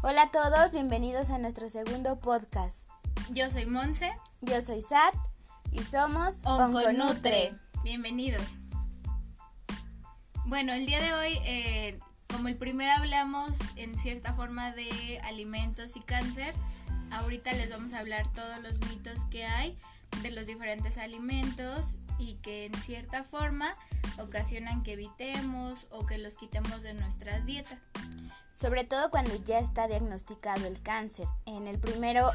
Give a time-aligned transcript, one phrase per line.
[0.00, 2.88] Hola a todos, bienvenidos a nuestro segundo podcast.
[3.30, 4.14] Yo soy Monse.
[4.42, 5.12] Yo soy Sat
[5.72, 7.52] y somos Onconutre.
[7.82, 8.60] Bienvenidos.
[10.46, 11.98] Bueno, el día de hoy, eh,
[12.28, 16.54] como el primero hablamos en cierta forma de alimentos y cáncer,
[17.10, 19.76] ahorita les vamos a hablar todos los mitos que hay
[20.22, 23.74] de los diferentes alimentos y que en cierta forma
[24.18, 27.78] ocasionan que evitemos o que los quitemos de nuestras dietas.
[28.56, 31.26] Sobre todo cuando ya está diagnosticado el cáncer.
[31.46, 32.30] En el primero,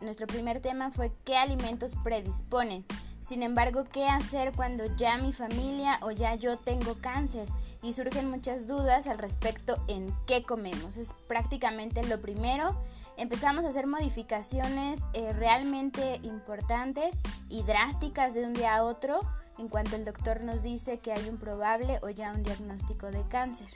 [0.00, 2.84] nuestro primer tema fue qué alimentos predisponen.
[3.20, 7.46] Sin embargo, ¿qué hacer cuando ya mi familia o ya yo tengo cáncer?
[7.82, 10.96] Y surgen muchas dudas al respecto en qué comemos.
[10.96, 12.76] Es prácticamente lo primero.
[13.20, 17.20] Empezamos a hacer modificaciones eh, realmente importantes
[17.50, 19.20] y drásticas de un día a otro
[19.58, 23.22] en cuanto el doctor nos dice que hay un probable o ya un diagnóstico de
[23.28, 23.68] cáncer.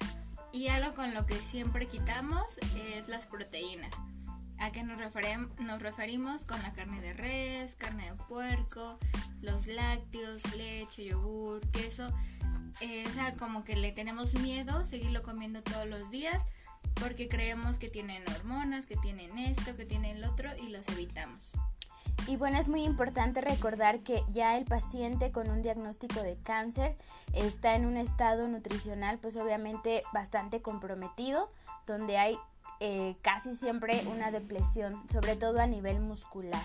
[0.51, 3.91] Y algo con lo que siempre quitamos es las proteínas.
[4.61, 4.97] ¿A qué nos,
[5.59, 6.45] nos referimos?
[6.45, 8.99] Con la carne de res, carne de puerco,
[9.43, 12.09] los lácteos, leche, yogur, queso.
[12.81, 16.43] Esa como que le tenemos miedo seguirlo comiendo todos los días
[17.01, 21.53] porque creemos que tienen hormonas, que tienen esto, que tienen el otro y los evitamos.
[22.27, 26.97] Y bueno, es muy importante recordar que ya el paciente con un diagnóstico de cáncer
[27.35, 31.51] está en un estado nutricional pues obviamente bastante comprometido,
[31.87, 32.39] donde hay
[32.81, 36.65] eh, casi siempre una depresión, sobre todo a nivel muscular.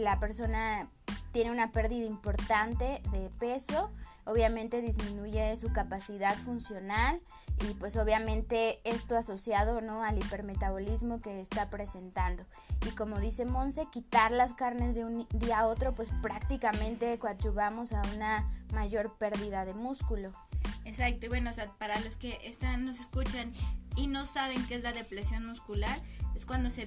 [0.00, 0.88] la persona
[1.32, 3.90] tiene una pérdida importante de peso,
[4.24, 7.20] obviamente disminuye su capacidad funcional
[7.66, 10.02] y pues obviamente esto asociado ¿no?
[10.02, 12.44] al hipermetabolismo que está presentando.
[12.86, 17.92] Y como dice Monse, quitar las carnes de un día a otro pues prácticamente coadyuvamos
[17.92, 20.32] a una mayor pérdida de músculo.
[20.84, 23.52] Exacto, y bueno, o sea, para los que están, nos escuchan
[23.96, 26.00] y no saben qué es la depresión muscular,
[26.34, 26.86] es cuando se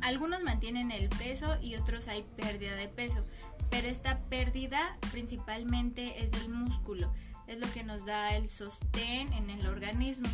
[0.00, 3.24] algunos mantienen el peso y otros hay pérdida de peso,
[3.72, 7.10] pero esta pérdida principalmente es del músculo,
[7.46, 10.28] es lo que nos da el sostén en el organismo.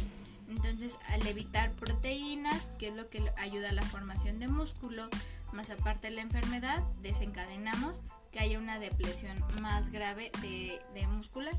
[0.48, 5.08] Entonces, al evitar proteínas, que es lo que ayuda a la formación de músculo,
[5.52, 11.54] más aparte de la enfermedad, desencadenamos que haya una depresión más grave de, de muscular.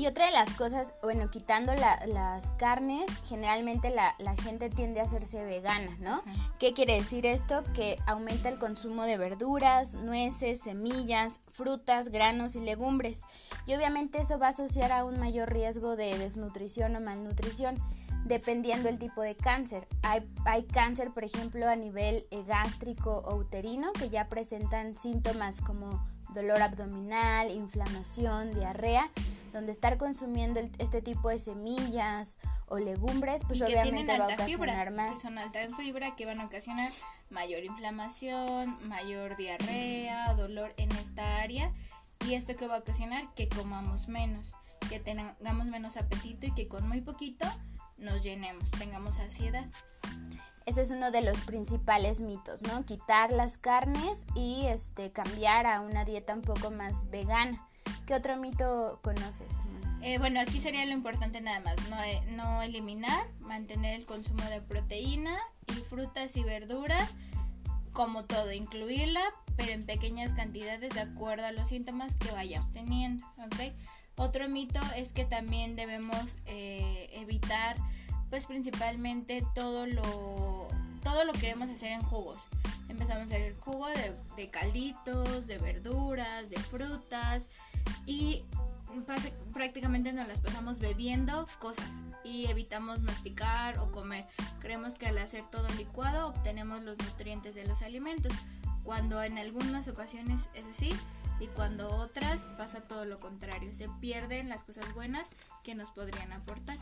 [0.00, 5.44] Y otra de las cosas, bueno, quitando las carnes, generalmente la, gente tiende a hacerse
[5.44, 6.22] vegana, ¿no?
[6.58, 7.64] ¿Qué quiere decir esto?
[7.74, 13.24] Que aumenta el consumo de verduras, nueces, semillas, frutas, granos y legumbres.
[13.66, 17.76] Y obviamente eso va a asociar a un mayor riesgo de desnutrición o malnutrición
[18.24, 19.86] dependiendo el tipo de cáncer.
[20.02, 25.60] Hay, hay cáncer, por ejemplo, a nivel eh, gástrico o uterino que ya presentan síntomas
[25.60, 26.02] como
[26.34, 29.10] dolor abdominal, inflamación, diarrea
[29.52, 35.10] donde estar consumiendo este tipo de semillas o legumbres, pues obviamente va a ocasionar más.
[35.10, 36.90] Que son alta en fibra, que van a ocasionar
[37.30, 41.72] mayor inflamación, mayor diarrea, dolor en esta área.
[42.26, 44.52] Y esto que va a ocasionar que comamos menos,
[44.88, 47.46] que tengamos menos apetito y que con muy poquito
[47.98, 49.66] nos llenemos, tengamos ansiedad.
[50.70, 52.86] Ese es uno de los principales mitos, ¿no?
[52.86, 57.66] Quitar las carnes y este cambiar a una dieta un poco más vegana.
[58.06, 59.52] ¿Qué otro mito conoces?
[60.00, 64.44] Eh, bueno, aquí sería lo importante nada más, no, eh, no eliminar, mantener el consumo
[64.44, 65.36] de proteína
[65.76, 67.16] y frutas y verduras,
[67.92, 69.24] como todo, incluirla,
[69.56, 73.74] pero en pequeñas cantidades de acuerdo a los síntomas que vayamos teniendo, ¿ok?
[74.14, 77.76] Otro mito es que también debemos eh, evitar,
[78.30, 80.68] pues principalmente todo lo,
[81.02, 82.48] todo lo queremos hacer en jugos.
[82.88, 87.50] Empezamos a hacer jugo de, de calditos, de verduras, de frutas,
[88.06, 88.44] y
[89.52, 94.24] prácticamente nos las pasamos bebiendo cosas y evitamos masticar o comer.
[94.60, 98.32] Creemos que al hacer todo licuado obtenemos los nutrientes de los alimentos,
[98.84, 100.92] cuando en algunas ocasiones es así
[101.38, 105.28] y cuando otras pasa todo lo contrario, se pierden las cosas buenas
[105.62, 106.78] que nos podrían aportar.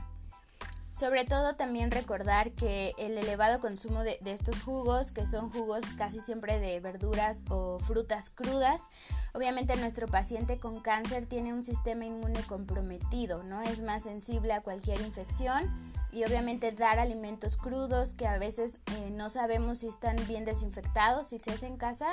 [0.99, 6.21] Sobre todo también recordar que el elevado consumo de, estos jugos, que son jugos casi
[6.21, 8.91] siempre de verduras o frutas crudas,
[9.33, 13.63] obviamente nuestro paciente con cáncer tiene un sistema inmune comprometido, ¿no?
[13.63, 15.73] Es más sensible a cualquier infección
[16.11, 21.29] y obviamente dar alimentos crudos que a veces eh, no sabemos si están bien desinfectados,
[21.29, 22.09] si se hace en casa,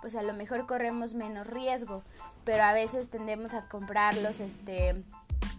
[0.00, 2.02] pues a lo mejor corremos menos riesgo,
[2.46, 5.04] pero a veces tendemos a comprarlos este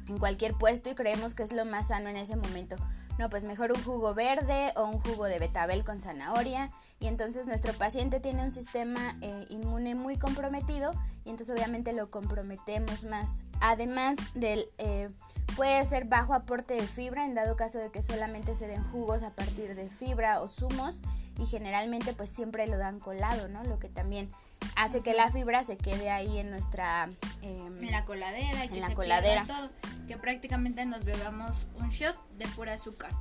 [0.07, 2.75] en cualquier puesto y creemos que es lo más sano en ese momento.
[3.19, 6.71] No, pues mejor un jugo verde o un jugo de betabel con zanahoria.
[7.00, 10.92] Y entonces nuestro paciente tiene un sistema eh, inmune muy comprometido
[11.25, 13.42] y entonces obviamente lo comprometemos más.
[13.59, 15.09] Además del, eh,
[15.56, 19.21] Puede ser bajo aporte de fibra en dado caso de que solamente se den jugos
[19.21, 21.01] a partir de fibra o zumos
[21.38, 23.63] y generalmente pues siempre lo dan colado, ¿no?
[23.63, 24.30] Lo que también
[24.75, 27.09] hace que la fibra se quede ahí en nuestra...
[27.41, 28.63] Em, en la coladera.
[28.63, 29.45] en la coladera.
[29.45, 29.69] Todo,
[30.07, 33.12] que prácticamente nos bebamos un shot de pura azúcar.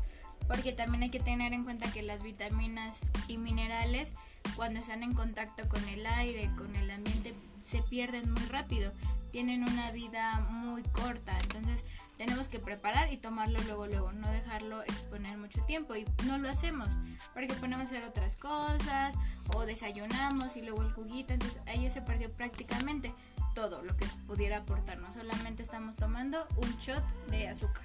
[0.46, 2.98] Porque también hay que tener en cuenta que las vitaminas
[3.28, 4.12] y minerales
[4.56, 8.92] cuando están en contacto con el aire, con el ambiente, se pierden muy rápido.
[9.30, 11.36] Tienen una vida muy corta.
[11.42, 11.84] Entonces
[12.16, 15.96] tenemos que preparar y tomarlo luego, luego, no dejarlo exponer mucho tiempo.
[15.96, 16.88] Y no lo hacemos
[17.32, 19.14] porque ponemos a hacer otras cosas
[19.54, 21.32] o desayunamos y luego el juguito.
[21.32, 23.14] Entonces ahí se perdió prácticamente
[23.54, 25.14] todo lo que pudiera aportarnos.
[25.14, 27.84] Solamente estamos tomando un shot de azúcar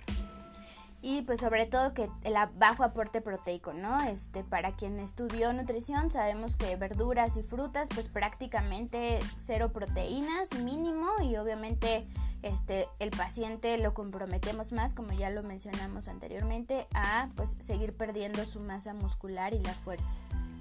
[1.07, 4.01] y pues sobre todo que el bajo aporte proteico, ¿no?
[4.05, 11.07] Este, para quien estudió nutrición sabemos que verduras y frutas pues prácticamente cero proteínas mínimo
[11.21, 12.07] y obviamente
[12.41, 18.43] este el paciente lo comprometemos más como ya lo mencionamos anteriormente a pues seguir perdiendo
[18.47, 20.17] su masa muscular y la fuerza.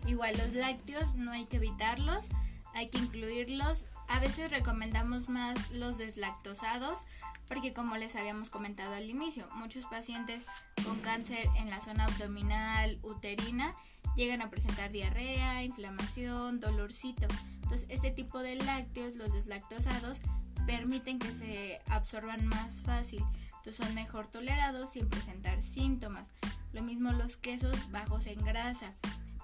[0.06, 2.26] Igual los lácteos no hay que evitarlos,
[2.74, 3.86] hay que incluirlos.
[4.08, 7.00] A veces recomendamos más los deslactosados
[7.48, 10.44] porque como les habíamos comentado al inicio, muchos pacientes
[10.84, 13.74] con cáncer en la zona abdominal, uterina,
[14.16, 17.26] llegan a presentar diarrea, inflamación, dolorcito.
[17.62, 20.18] Entonces, este tipo de lácteos, los deslactosados,
[20.66, 23.22] permiten que se absorban más fácil.
[23.56, 26.26] Entonces, son mejor tolerados sin presentar síntomas.
[26.72, 28.90] Lo mismo los quesos bajos en grasa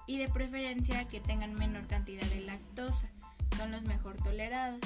[0.07, 3.09] y de preferencia que tengan menor cantidad de lactosa.
[3.57, 4.81] Son los mejor tolerados.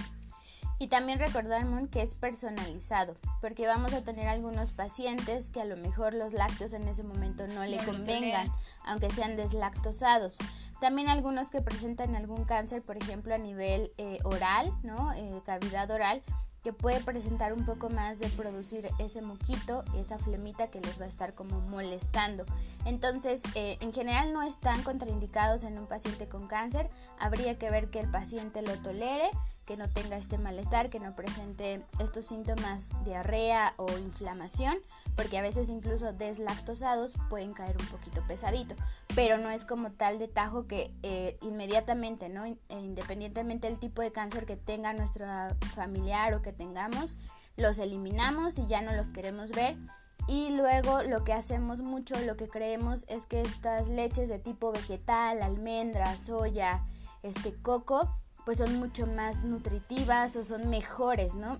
[0.78, 5.78] Y también recordar que es personalizado, porque vamos a tener algunos pacientes que a lo
[5.78, 8.52] mejor los lácteos en ese momento no le convengan,
[8.84, 10.38] aunque sean deslactosados.
[10.82, 15.14] También algunos que presentan algún cáncer, por ejemplo, a nivel eh, oral, ¿no?
[15.14, 16.22] Eh, cavidad oral,
[16.66, 21.06] que puede presentar un poco más de producir ese moquito, esa flemita que les va
[21.06, 22.44] a estar como molestando.
[22.86, 26.90] Entonces, eh, en general no están contraindicados en un paciente con cáncer.
[27.20, 29.30] Habría que ver que el paciente lo tolere
[29.66, 34.78] que no tenga este malestar, que no presente estos síntomas diarrea o inflamación,
[35.16, 38.76] porque a veces incluso deslactosados pueden caer un poquito pesadito,
[39.16, 42.46] pero no es como tal de tajo que eh, inmediatamente, ¿no?
[42.46, 45.26] E independientemente del tipo de cáncer que tenga nuestro
[45.74, 47.18] familiar o que tengamos,
[47.58, 49.78] los eliminamos y ya no los queremos ver.
[50.28, 54.72] Y luego lo que hacemos mucho, lo que creemos es que estas leches de tipo
[54.72, 56.84] vegetal, almendra, soya,
[57.22, 58.10] este coco,
[58.46, 61.58] pues son mucho más nutritivas o son mejores, ¿no?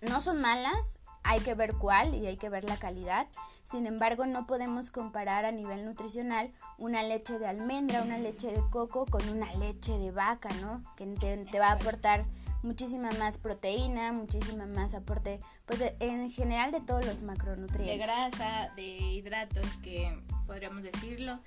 [0.00, 3.26] No son malas, hay que ver cuál y hay que ver la calidad.
[3.62, 8.60] Sin embargo, no podemos comparar a nivel nutricional una leche de almendra, una leche de
[8.70, 10.84] coco con una leche de vaca, ¿no?
[10.96, 12.26] Que te, va a aportar
[12.62, 17.98] muchísima más proteína, muchísima más aporte, pues en general de todos los macronutrientes.
[17.98, 20.12] De grasa, de hidratos, que
[20.46, 21.40] podríamos decirlo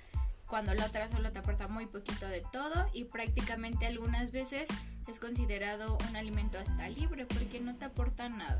[0.48, 4.68] cuando la otra solo te aporta muy poquito de todo y prácticamente algunas veces
[5.06, 8.58] es considerado un alimento hasta libre porque no te aporta nada.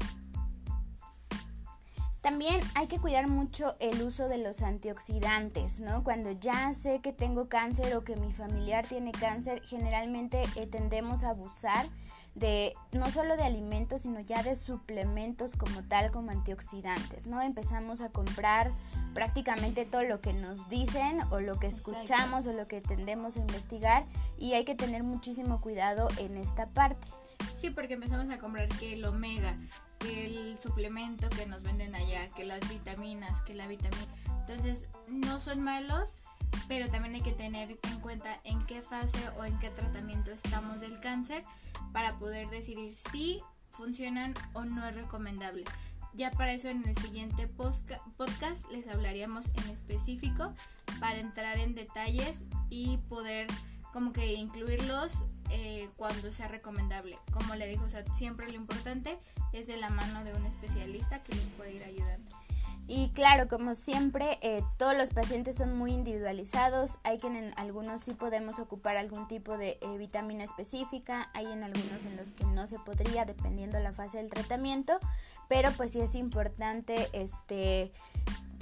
[2.21, 6.05] También hay que cuidar mucho el uso de los antioxidantes, ¿no?
[6.05, 11.25] Cuando ya sé que tengo cáncer o que mi familiar tiene cáncer, generalmente eh, tendemos
[11.25, 11.87] a abusar
[12.39, 17.43] de no solo de alimentos, sino ya de suplementos como tal, como antioxidantes, ¿no?
[17.43, 18.73] Empezamos a comprar
[19.15, 23.41] prácticamente todo lo que nos dicen o lo que escuchamos o lo que tendemos a
[23.41, 24.07] investigar
[24.39, 27.09] y hay que tener muchísimo cuidado en esta parte.
[27.61, 29.57] Sí, porque empezamos a comprar que el omega,
[29.99, 34.07] que el suplemento que nos venden allá, que las vitaminas, que la vitamina.
[34.41, 36.17] Entonces, no son malos,
[36.69, 40.81] pero también hay que tener en cuenta en qué fase o en qué tratamiento estamos
[40.81, 41.43] del cáncer
[41.93, 43.41] para poder decidir si
[43.71, 45.65] funcionan o no es recomendable.
[46.15, 50.53] Ya para eso en el siguiente podcast les hablaríamos en específico
[50.99, 53.47] para entrar en detalles y poder
[53.93, 57.19] como que incluirlos eh, cuando sea recomendable.
[57.33, 59.19] Como le dijo, siempre lo importante
[59.53, 61.33] es de la mano de un especialista que.
[62.91, 66.99] Y claro, como siempre, eh, todos los pacientes son muy individualizados.
[67.05, 71.63] Hay que en algunos sí podemos ocupar algún tipo de eh, vitamina específica, hay en
[71.63, 74.99] algunos en los que no se podría, dependiendo la fase del tratamiento.
[75.49, 77.93] Pero pues sí es importante este,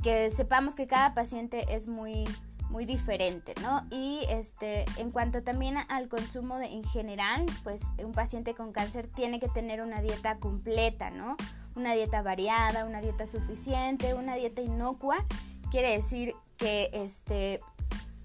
[0.02, 2.24] que sepamos que cada paciente es muy
[2.68, 3.86] muy diferente, ¿no?
[3.92, 9.38] Y este, en cuanto también al consumo en general, pues un paciente con cáncer tiene
[9.38, 11.36] que tener una dieta completa, ¿no?
[11.76, 15.24] Una dieta variada, una dieta suficiente, una dieta inocua,
[15.70, 17.60] quiere decir que este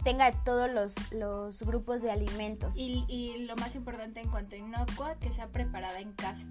[0.04, 2.76] tenga todos los, los grupos de alimentos.
[2.78, 6.48] Y, y, lo más importante en cuanto a inocua, que sea preparada en casa.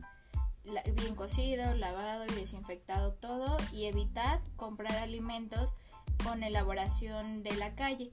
[0.94, 5.74] bien cocido, lavado y desinfectado todo y evitar comprar alimentos
[6.22, 8.12] con elaboración de la calle,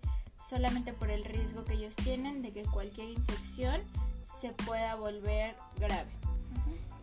[0.49, 3.81] solamente por el riesgo que ellos tienen de que cualquier infección
[4.39, 6.09] se pueda volver grave.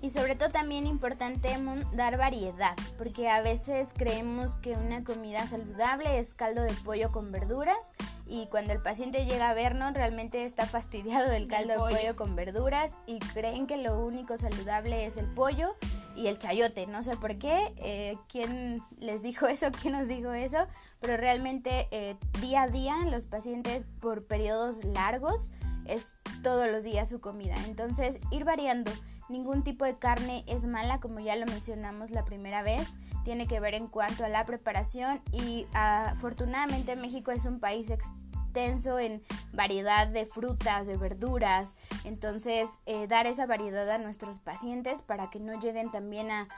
[0.04, 1.56] Y sobre todo también importante
[1.94, 7.32] dar variedad, porque a veces creemos que una comida saludable es caldo de pollo con
[7.32, 7.94] verduras
[8.26, 12.37] y cuando el paciente llega a vernos realmente está fastidiado del caldo de pollo con
[12.37, 15.75] verduras y creen que lo único saludable es el pollo
[16.14, 16.87] y el chayote.
[16.87, 20.66] No sé por qué, eh, quién les dijo eso, quién nos dijo eso,
[21.00, 25.50] pero realmente eh, día a día los pacientes por periodos largos
[25.87, 27.54] es todos los días su comida.
[27.64, 28.90] Entonces ir variando
[29.28, 32.99] Ningún tipo de carne es mala, como ya lo mencionamos la primera vez.
[33.25, 38.99] Tiene que ver en cuanto a la preparación y afortunadamente México es un país extenso
[38.99, 41.76] en variedad de frutas, de verduras.
[42.04, 46.49] Entonces, eh, dar esa variedad a nuestros pacientes para que no lleguen también a,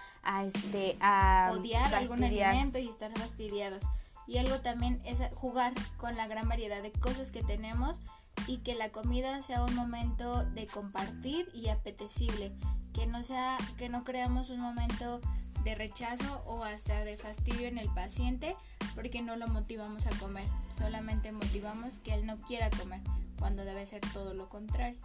[0.44, 3.84] este a odiar algún alimento y estar fastidiados.
[4.26, 8.00] Y algo también es jugar con la gran variedad de cosas que tenemos
[8.46, 12.52] y que la comida sea un momento de compartir y apetecible,
[12.92, 15.20] que no sea que no creamos un momento
[15.64, 18.56] de rechazo o hasta de fastidio en el paciente
[18.94, 23.00] porque no lo motivamos a comer, solamente motivamos que él no quiera comer,
[23.38, 24.98] cuando debe ser todo lo contrario.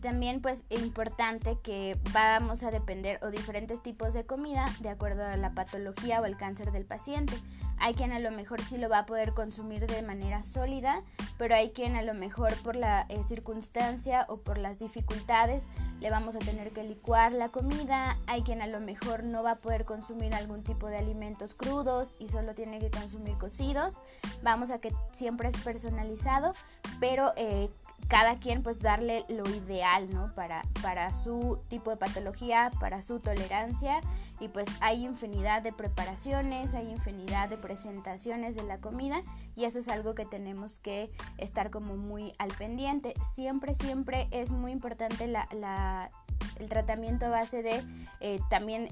[0.00, 5.24] También pues es importante que vamos a depender o diferentes tipos de comida de acuerdo
[5.24, 7.34] a la patología o el cáncer del paciente.
[7.80, 11.02] Hay quien a lo mejor sí lo va a poder consumir de manera sólida,
[11.36, 15.68] pero hay quien a lo mejor por la eh, circunstancia o por las dificultades
[16.00, 18.16] le vamos a tener que licuar la comida.
[18.26, 22.16] Hay quien a lo mejor no va a poder consumir algún tipo de alimentos crudos
[22.18, 24.00] y solo tiene que consumir cocidos.
[24.42, 26.52] Vamos a que siempre es personalizado,
[27.00, 27.70] pero eh,
[28.06, 30.34] cada quien pues darle lo ideal, ¿no?
[30.34, 34.00] Para, para su tipo de patología, para su tolerancia
[34.40, 39.22] y pues hay infinidad de preparaciones, hay infinidad de presentaciones de la comida
[39.56, 43.14] y eso es algo que tenemos que estar como muy al pendiente.
[43.34, 46.08] Siempre, siempre es muy importante la,
[46.56, 47.82] el tratamiento base de
[48.20, 48.88] eh, también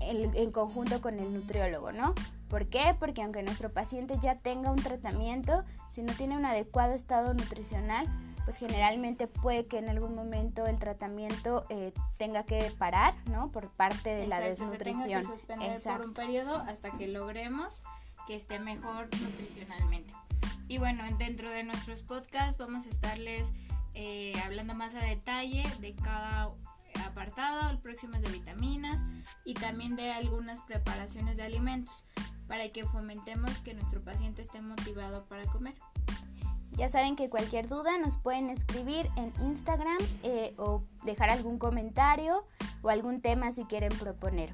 [0.00, 2.14] en conjunto con el nutriólogo, ¿no?
[2.52, 2.94] ¿Por qué?
[2.98, 8.06] Porque aunque nuestro paciente ya tenga un tratamiento, si no tiene un adecuado estado nutricional,
[8.44, 13.50] pues generalmente puede que en algún momento el tratamiento eh, tenga que parar, ¿no?
[13.50, 15.22] Por parte de la desnutrición.
[15.22, 17.82] Se que suspender por un periodo hasta que logremos
[18.26, 20.12] que esté mejor nutricionalmente.
[20.68, 23.52] Y bueno, dentro de nuestros podcasts vamos a estarles
[23.94, 26.50] eh, hablando más a detalle de cada
[27.06, 29.00] apartado, el próximo es de vitaminas
[29.44, 32.04] y también de algunas preparaciones de alimentos
[32.46, 35.74] para que fomentemos que nuestro paciente esté motivado para comer.
[36.76, 42.44] Ya saben que cualquier duda nos pueden escribir en Instagram eh, o dejar algún comentario
[42.82, 44.52] o algún tema si quieren proponer.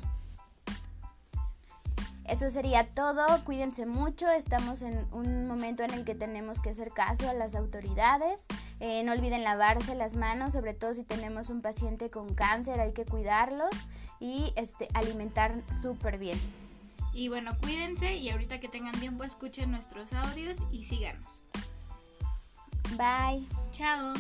[2.28, 6.90] Eso sería todo, cuídense mucho, estamos en un momento en el que tenemos que hacer
[6.90, 8.46] caso a las autoridades,
[8.80, 12.92] eh, no olviden lavarse las manos, sobre todo si tenemos un paciente con cáncer, hay
[12.92, 13.70] que cuidarlos
[14.20, 16.38] y este, alimentar súper bien.
[17.14, 21.40] Y bueno, cuídense y ahorita que tengan tiempo escuchen nuestros audios y síganos.
[22.96, 23.40] Bye.
[23.72, 24.14] Chao.